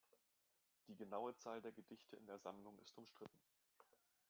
Die 0.87 0.95
genaue 0.95 1.37
Zahl 1.37 1.61
der 1.61 1.73
Gedichte 1.73 2.15
in 2.15 2.25
der 2.25 2.39
Sammlung 2.39 2.79
ist 2.79 2.97
umstritten. 2.97 3.39